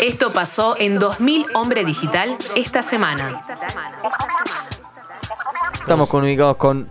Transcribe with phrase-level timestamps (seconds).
[0.00, 3.44] Esto pasó en 2000 Hombre Digital esta semana.
[5.80, 6.88] Estamos comunicados con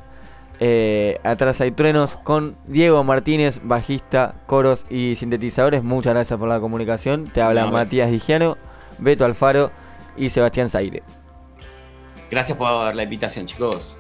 [0.60, 5.84] eh, Atrás hay truenos con Diego Martínez, bajista, coros y sintetizadores.
[5.84, 7.28] Muchas gracias por la comunicación.
[7.28, 8.58] Te habla Matías Digiano,
[8.98, 9.72] Beto Alfaro
[10.18, 11.04] y Sebastián Zaire.
[12.30, 13.98] Gracias por la invitación, chicos.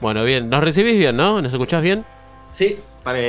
[0.00, 0.50] Bueno, bien.
[0.50, 1.40] ¿Nos recibís bien, no?
[1.40, 2.04] ¿Nos escuchás bien?
[2.50, 2.78] Sí,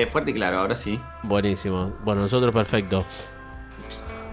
[0.10, 1.00] fuerte y claro, ahora sí.
[1.24, 1.94] Buenísimo.
[2.04, 3.06] Bueno, nosotros perfecto.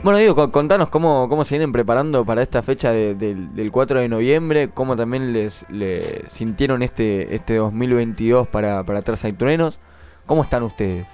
[0.03, 4.71] Bueno, digo, contanos cómo, cómo se vienen preparando para esta fecha del 4 de noviembre,
[4.71, 5.67] cómo también les,
[6.29, 9.81] sintieron este, este 2022 para, para hay Truenos.
[10.25, 11.05] ¿Cómo están ustedes?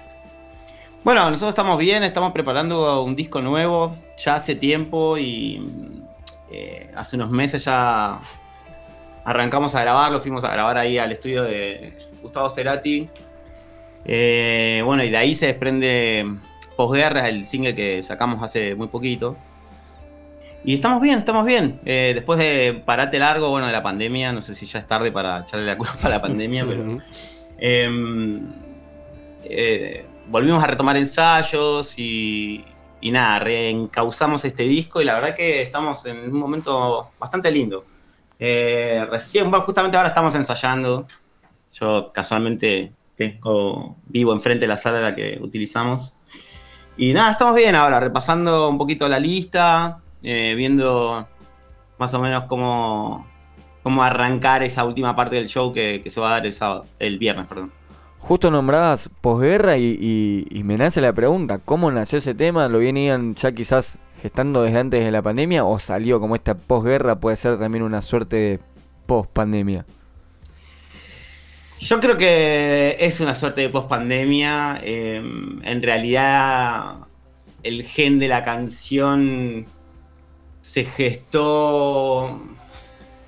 [1.03, 5.65] Bueno, nosotros estamos bien, estamos preparando un disco nuevo ya hace tiempo y
[6.51, 8.19] eh, hace unos meses ya
[9.23, 13.09] arrancamos a grabarlo, fuimos a grabar ahí al estudio de Gustavo Cerati.
[14.05, 16.37] Eh, bueno, y de ahí se desprende
[16.75, 19.37] Posguerra, el single que sacamos hace muy poquito.
[20.63, 21.79] Y estamos bien, estamos bien.
[21.85, 25.11] Eh, después de parate largo, bueno, de la pandemia, no sé si ya es tarde
[25.11, 26.97] para echarle la culpa a la pandemia, pero.
[27.57, 28.41] Em,
[29.43, 32.65] eh, volvimos a retomar ensayos y,
[32.99, 37.85] y nada, reencauzamos este disco y la verdad que estamos en un momento bastante lindo.
[38.39, 41.07] Eh, recién, bueno, justamente ahora estamos ensayando.
[41.71, 46.15] Yo casualmente tengo vivo enfrente de la sala la que utilizamos.
[46.97, 51.27] Y nada, estamos bien ahora, repasando un poquito la lista, eh, viendo
[51.97, 53.27] más o menos cómo,
[53.83, 56.55] cómo arrancar esa última parte del show que, se va a dar el,
[56.99, 57.47] el viernes.
[57.47, 57.71] Perdón.
[58.27, 62.67] Justo nombrabas posguerra y, me nace la pregunta, ¿cómo nació ese tema?
[62.67, 67.19] ¿Lo venían ya quizás gestando desde antes de la pandemia o salió como esta posguerra
[67.19, 68.59] puede ser también una suerte de
[69.05, 69.85] post pandemia?
[71.85, 74.79] Yo creo que es una suerte de post pandemia.
[74.81, 76.95] Em, en realidad,
[77.61, 79.67] el gen de la canción
[80.61, 82.41] se gestó,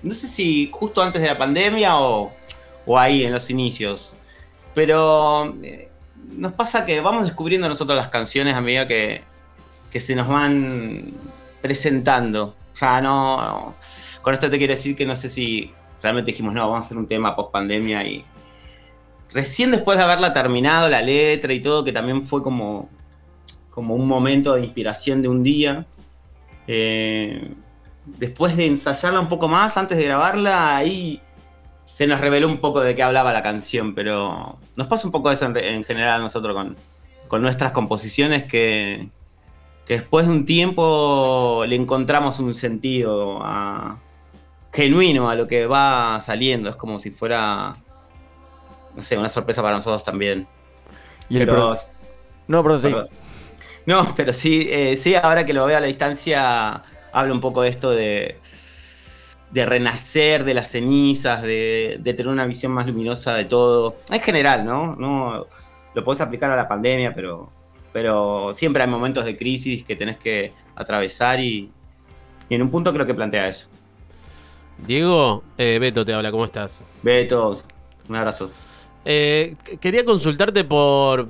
[0.01, 2.31] no sé si justo antes de la pandemia o,
[2.97, 4.13] ahí en los inicios.
[4.73, 5.91] Pero eh,
[6.31, 9.21] nos pasa que vamos descubriendo nosotros las canciones a medida que,
[9.91, 11.13] que se nos van
[11.61, 12.55] presentando.
[12.73, 13.75] O sea, no.
[14.23, 15.71] Con esto te quiero decir que no sé si
[16.01, 18.25] realmente dijimos, no, vamos a hacer un tema post pandemia y
[19.31, 22.89] recién después de haberla terminado, la letra y todo, que también fue como,
[23.69, 25.85] como un momento de inspiración de un día,
[26.67, 27.51] eh,
[28.05, 31.21] después de ensayarla un poco más, antes de grabarla, ahí
[31.85, 35.31] se nos reveló un poco de qué hablaba la canción, pero nos pasa un poco
[35.31, 36.75] eso en, general a nosotros con,
[37.27, 39.09] con nuestras composiciones que,
[39.85, 43.41] que, después de un tiempo le encontramos un sentido
[44.71, 47.73] genuino a lo que va saliendo, es como si fuera
[48.97, 50.47] no sé, una sorpresa para nosotros también.
[51.29, 51.75] Y el pero,
[52.47, 52.95] No, perdón, sí.
[53.85, 57.61] No, pero sí, eh, sí, ahora que lo veo a la distancia, habla un poco
[57.61, 58.39] de esto de,
[59.51, 63.95] de renacer de las cenizas, de, tener una visión más luminosa de todo.
[64.11, 64.93] Es general, ¿no?
[64.93, 65.45] no
[65.93, 67.49] lo puedes aplicar a la pandemia, pero,
[67.93, 71.71] pero siempre hay momentos de crisis que tenés que atravesar y,
[72.49, 73.67] y en un punto creo que plantea eso.
[74.85, 76.83] Diego, eh, Beto te habla, ¿cómo estás?
[77.01, 77.61] Beto,
[78.09, 78.51] un abrazo.
[79.09, 81.29] Eh, quería consultarte por,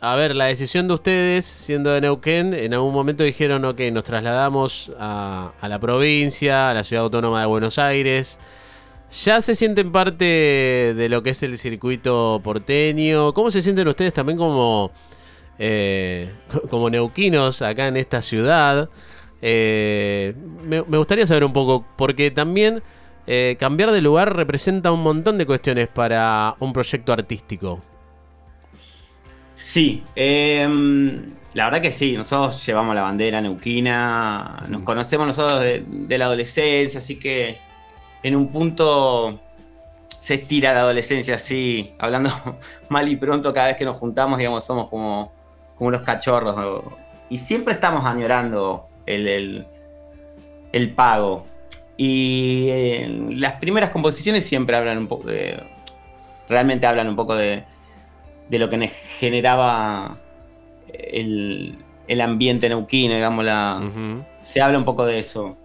[0.00, 4.02] a ver, la decisión de ustedes, siendo de Neuquén, en algún momento dijeron, ok, nos
[4.02, 8.40] trasladamos a, la provincia, a la ciudad autónoma de Buenos Aires.
[9.24, 13.32] ¿Ya se sienten parte de lo que es el circuito porteño?
[13.34, 14.90] ¿Cómo se sienten ustedes también como,
[15.60, 16.28] eh,
[16.70, 18.90] como neuquinos acá en esta ciudad?
[19.40, 20.34] Eh,
[20.64, 22.82] me, me, gustaría saber un poco, porque también
[23.26, 27.80] eh, cambiar de lugar representa un montón de cuestiones para un proyecto artístico.
[29.56, 36.18] Sí, em, la verdad que sí, nosotros llevamos la bandera neuquina, nos conocemos nosotros de,
[36.18, 37.60] la adolescencia, así que
[38.24, 39.38] en un punto
[40.08, 42.30] se estira la adolescencia así, hablando
[42.88, 45.32] mal y pronto cada vez que nos juntamos, digamos, somos como,
[45.76, 46.84] como unos cachorros.
[47.30, 49.64] Y siempre estamos añorando el,
[50.72, 51.46] el pago.
[51.96, 55.62] Y eh, las primeras composiciones siempre hablan un poco de.
[56.48, 57.64] Realmente hablan un poco de,
[58.48, 60.18] de lo que generaba
[60.92, 61.78] el,
[62.08, 63.44] el ambiente neuquino, digamos.
[63.44, 63.80] La,
[64.40, 65.56] Se habla un poco de eso.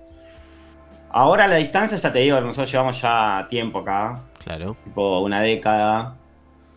[1.09, 4.24] Ahora a la distancia, ya te digo, nosotros llevamos ya tiempo acá.
[4.44, 4.75] Claro.
[4.83, 6.15] Tipo una década.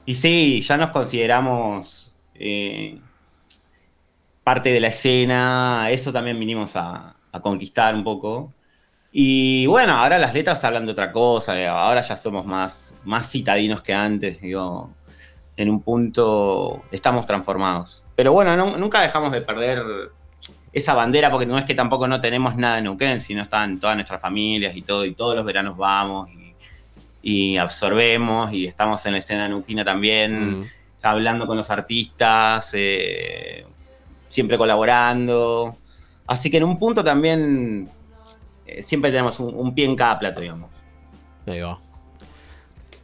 [0.06, 2.99] Y sí, ya nos consideramos eh,
[4.43, 5.88] parte de la escena.
[5.91, 8.52] Eso también vinimos a, a conquistar un poco.
[9.12, 13.29] Y bueno, ahora las letras hablan de otra cosa, eh, ahora ya somos más, más
[13.29, 14.91] citadinos que antes, digo,
[15.57, 18.05] en un punto estamos transformados.
[18.15, 19.83] Pero bueno, nunca dejamos de perder
[20.73, 23.97] esa bandera, porque no es que tampoco no tenemos nada en Neuquén, sino están todas
[23.97, 26.29] nuestras familias y todo, y todos los veranos vamos
[27.23, 30.65] y, absorbemos y estamos en la escena neuquina también, mm.
[31.03, 33.67] hablando con los artistas, eh,
[34.29, 35.77] siempre colaborando.
[36.27, 37.91] Así que en un punto también
[38.81, 40.71] siempre tenemos un, pie en cada plato, digamos.
[41.47, 41.79] Ahí va.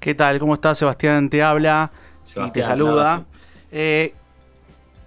[0.01, 0.39] ¿Qué tal?
[0.39, 0.79] ¿Cómo estás?
[0.79, 1.91] Sebastián te habla
[2.47, 3.25] y te saluda.
[3.73, 4.15] Eh,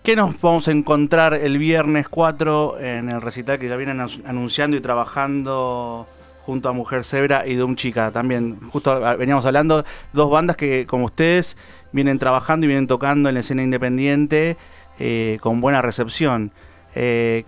[0.04, 4.76] ¿Qué nos vamos a encontrar el viernes 4 en el recital que ya vienen anunciando
[4.76, 6.08] y trabajando
[6.46, 8.12] junto a Mujer Zebra y Doom Chica?
[8.12, 9.84] También, justo veníamos hablando,
[10.14, 11.58] dos bandas que, como ustedes,
[11.92, 14.58] vienen trabajando y vienen tocando en la escena independiente
[15.00, 16.54] eh, con buena recepción.
[16.96, 17.46] Eh,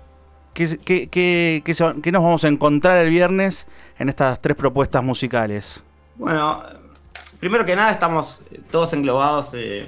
[0.54, 3.68] ¿qué, qué, nos vamos a encontrar el viernes
[4.00, 5.84] en estas tres propuestas musicales?
[6.16, 6.64] Bueno,
[7.40, 9.86] primero que nada estamos todos englobados eh,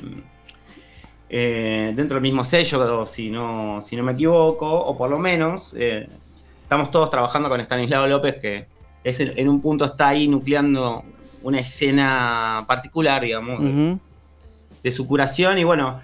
[1.95, 6.07] dentro del mismo sello, si no, si no me equivoco, o por lo menos eh,
[6.61, 8.67] estamos todos trabajando con Stanislao López, que
[9.03, 11.03] es en, un punto está ahí nucleando
[11.41, 13.59] una escena particular, digamos,
[14.81, 15.57] de, su curación.
[15.57, 15.99] Y bueno,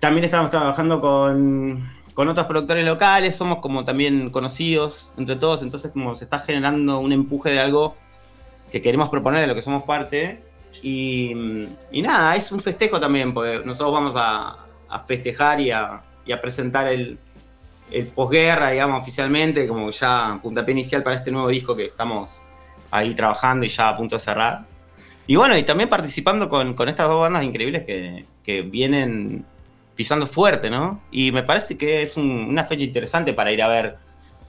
[0.00, 5.90] también estamos trabajando con, con otros productores locales, somos como también conocidos entre todos, entonces
[5.92, 7.96] como se está generando un empuje de algo
[8.70, 10.42] que queremos proponer, de lo que somos parte
[10.82, 11.32] y,
[11.92, 14.58] nada, es un festejo también, porque nosotros vamos a,
[15.06, 16.02] festejar y a,
[16.40, 17.18] presentar el,
[18.14, 22.42] posguerra, digamos, oficialmente, como ya puntapié inicial para este nuevo disco que estamos
[22.90, 24.64] ahí trabajando y ya a punto de cerrar.
[25.26, 29.44] Y bueno, y también participando con, estas dos bandas increíbles que, vienen
[29.94, 31.02] pisando fuerte, ¿no?
[31.10, 33.96] Y me parece que es una fecha interesante para ir a ver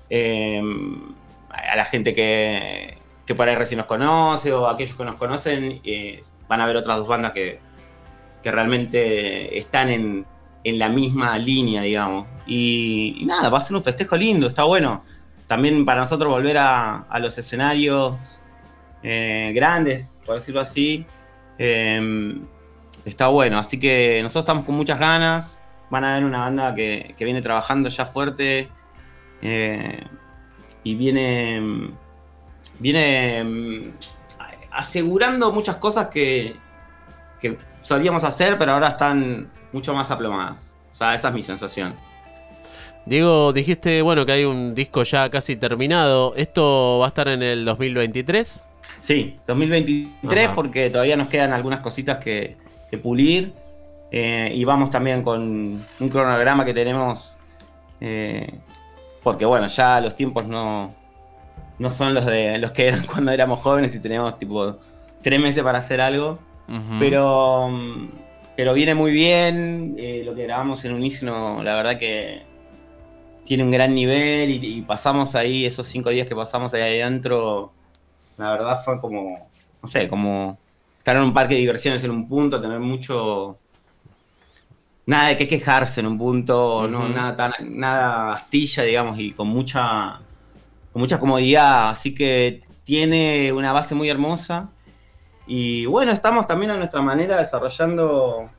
[0.09, 0.61] eh,
[1.49, 5.81] a la gente que, que por ahí recién nos conoce o aquellos que nos conocen
[5.83, 7.59] eh, van a ver otras dos bandas que,
[8.43, 10.25] realmente están en,
[10.63, 12.27] la misma línea, digamos.
[12.45, 15.03] Y, nada, va a ser un festejo lindo, está bueno.
[15.47, 18.39] También para nosotros volver a, los escenarios
[19.01, 21.07] eh, grandes, por decirlo así,
[21.57, 22.45] em,
[23.03, 23.59] está bueno.
[23.59, 25.61] Así que nosotros estamos con muchas ganas.
[25.89, 28.69] Van a ver una banda que, que viene trabajando ya fuerte
[29.41, 30.03] eh,
[30.83, 31.91] y viene
[32.79, 33.91] viene mm,
[34.71, 36.55] asegurando muchas cosas que,
[37.39, 40.75] que solíamos hacer, pero ahora están mucho más aplomadas.
[40.91, 41.95] O sea, esa es mi sensación.
[43.05, 46.33] Diego, dijiste, bueno, que hay un disco ya casi terminado.
[46.35, 48.65] ¿Esto va a estar en el 2023?
[49.01, 52.57] Sí, 2023 porque todavía nos quedan algunas cositas que,
[52.97, 53.53] pulir.
[54.11, 55.41] Eh, y vamos también con
[55.99, 57.37] un cronograma que tenemos.
[58.01, 58.59] Eh,
[59.23, 60.93] porque bueno, ya los tiempos no,
[61.79, 64.77] no son los de los que eran cuando éramos jóvenes y teníamos tipo
[65.21, 66.39] tres meses para hacer algo.
[66.99, 67.69] Pero
[68.55, 69.95] pero viene muy bien.
[69.97, 72.43] Eh, lo que grabamos en Unísono, la verdad que
[73.45, 77.71] tiene un gran nivel y, pasamos ahí, esos cinco días que pasamos ahí adentro,
[78.37, 79.49] la verdad fue como,
[79.81, 80.57] no sé, como
[81.05, 83.59] estar en un parque de diversiones en un punto, tener mucho...
[85.05, 89.47] Nada de qué quejarse en un punto, no, nada, tan, nada astilla, digamos, y con
[89.47, 90.19] mucha
[90.91, 94.71] con mucha comodidad, así que tiene una base muy hermosa.
[95.45, 98.49] Y bueno, estamos también a nuestra manera desarrollando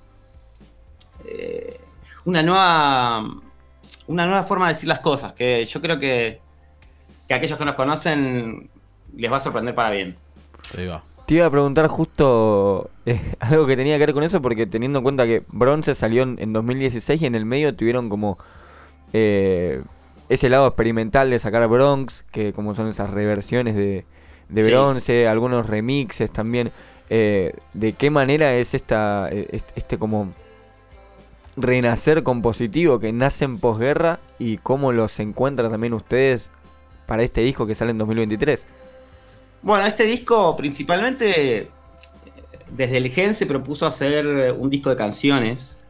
[1.24, 1.80] eh,
[2.26, 3.24] una nueva
[4.06, 6.40] una nueva forma de decir las cosas, que yo creo que,
[7.26, 8.70] que a aquellos que nos conocen
[9.16, 10.16] les va a sorprender para bien.
[11.26, 15.00] Te iba a preguntar justo eh, algo que tenía que ver con eso, porque teniendo
[15.00, 18.38] en cuenta que Bronce salió en, 2016 y en el medio tuvieron como
[19.12, 19.82] eh,
[20.28, 24.04] ese lado experimental de sacar Bronx, que como son esas reversiones de,
[24.48, 26.70] bronce, algunos remixes también.
[27.10, 30.32] Eh, ¿De qué manera es esta e, este como
[31.56, 36.50] renacer compositivo que nace en posguerra y cómo los encuentran también ustedes
[37.06, 38.64] para este disco que sale en 2023?
[39.66, 41.70] Bueno, este disco principalmente
[42.70, 45.82] desde el Gen se propuso hacer un disco de canciones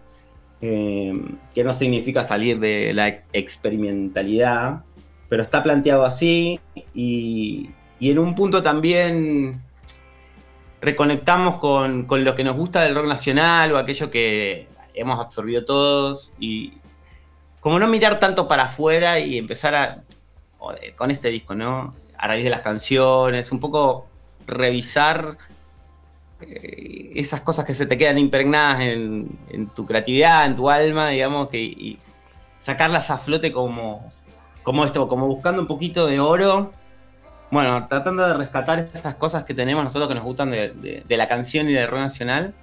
[0.62, 1.12] eh,
[1.54, 4.83] que no significa salir de la experimentalidad,
[5.28, 6.59] pero está planteado así
[6.95, 7.68] y,
[8.00, 9.61] en un punto también
[10.80, 16.33] reconectamos con, lo que nos gusta del rock nacional o aquello que hemos absorbido todos
[16.40, 16.73] y
[17.61, 20.02] como no mirar tanto para afuera y empezar a,
[20.97, 21.95] con este disco, ¿no?
[22.18, 24.06] A raíz de las canciones, un poco
[24.46, 25.37] revisar
[26.40, 31.49] eh, esas cosas que se te quedan impregnadas en, tu creatividad, en tu alma, digamos,
[31.49, 31.99] que, y
[32.58, 34.08] sacarlas a flote como,
[34.62, 36.73] como esto, como buscando un poquito de oro.
[37.50, 41.68] Bueno, tratando de rescatar esas cosas que tenemos nosotros que nos gustan de, la canción
[41.70, 42.54] y del rock nacional.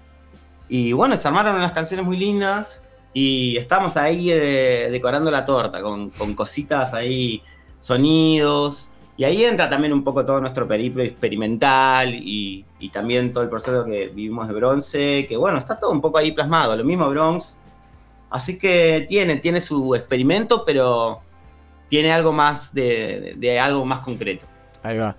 [0.69, 2.81] Y bueno, se armaron unas canciones muy lindas
[3.13, 7.41] y estamos ahí eh, decorando la torta con, con cositas ahí,
[7.79, 8.89] sonidos.
[9.15, 13.49] Y ahí entra también un poco todo nuestro periplo experimental y, y, también todo el
[13.49, 17.07] proceso que vivimos de bronce, que bueno, está todo un poco ahí plasmado, lo mismo
[17.09, 17.57] Bronx.
[18.31, 21.21] Así que tiene, tiene su experimento, pero
[21.89, 24.47] tiene algo más de, de, algo más concreto.
[24.81, 25.15] Ahí va.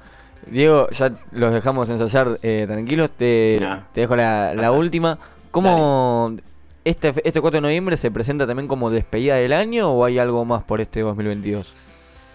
[0.48, 5.16] Diego, ya los dejamos ensayar eh, tranquilos, te, te, dejo la, la última.
[5.52, 6.36] ¿Cómo
[6.84, 10.44] este, este 4 de noviembre se presenta también como despedida del año o hay algo
[10.44, 11.72] más por este 2022?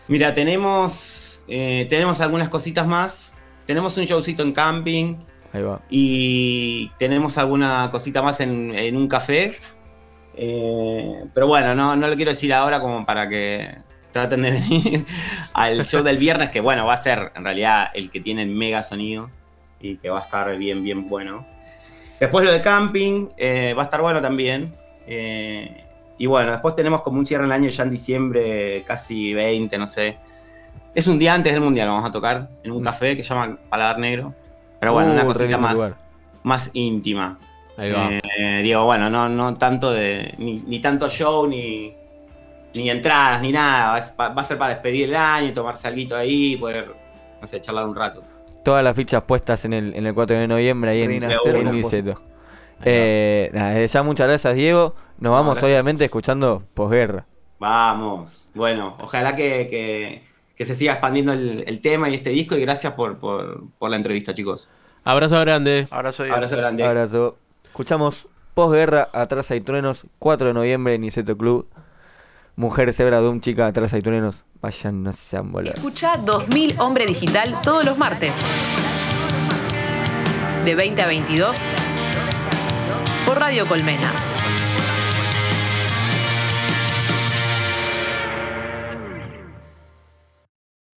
[0.07, 3.35] Mira, tenemos eh, tenemos algunas cositas más.
[3.65, 5.15] Tenemos un showcito en camping.
[5.51, 5.81] Ahí va.
[5.89, 9.57] Y tenemos alguna cosita más en, un café.
[10.35, 13.77] Eh, pero bueno, no, no lo quiero decir ahora como para que
[14.11, 15.05] traten de venir
[15.53, 18.49] al show del viernes, que bueno, va a ser en realidad el que tiene el
[18.49, 19.29] mega sonido
[19.81, 21.45] y que va a estar bien, bien bueno.
[22.19, 24.75] Después lo de camping, eh, va a estar bueno también.
[25.07, 29.87] y bueno, después tenemos como un cierre del año ya en diciembre, casi 20, no
[29.87, 30.17] sé.
[30.95, 32.83] Es un día antes del mundial, vamos a tocar en un mm.
[32.83, 34.33] café que se llama Paladar Negro.
[34.79, 35.95] Pero bueno, una uh, cosita más,
[36.43, 37.37] más íntima.
[37.77, 38.09] Ahí va.
[38.11, 40.33] Eh, digo, bueno, no, no tanto de.
[40.37, 41.93] Ni, tanto show, ni,
[42.73, 44.01] ni entradas, ni nada.
[44.19, 46.93] Va, a ser para despedir el año, tomarse algo ahí y poder,
[47.39, 48.21] no sé, charlar un rato.
[48.63, 52.21] Todas las fichas puestas en el, en el 4 de noviembre ahí en, el Niceto.
[52.83, 54.95] Eh, nada, ya muchas gracias, Diego.
[55.17, 57.25] Nos vamos, obviamente, escuchando posguerra.
[57.59, 58.49] Vamos.
[58.53, 60.28] Bueno, ojalá que que
[60.65, 62.55] se siga expandiendo el, tema y este disco.
[62.55, 63.19] Y gracias por,
[63.81, 64.67] la entrevista, chicos.
[65.03, 65.87] Abrazo grande.
[65.89, 66.83] Abrazo, Abrazo grande.
[66.83, 67.37] Abrazo.
[67.63, 71.65] Escuchamos Posguerra, Atrás hay truenos, 4 de noviembre, Niceto Club.
[72.57, 74.43] Mujer Sebra un Chica, Atrás hay truenos.
[74.59, 75.75] Vayan, no sean bolas.
[75.75, 78.41] Escucha 2000 Hombre Digital todos los martes.
[80.65, 81.61] De 20 a 22
[83.25, 84.28] por Radio Colmena.